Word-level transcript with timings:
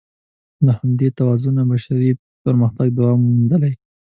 له 0.65 0.71
همدې 0.79 1.07
توازنه 1.17 1.61
بشري 1.71 2.09
پرمختګ 2.43 2.87
دوام 2.97 3.19
موندلی. 3.27 3.73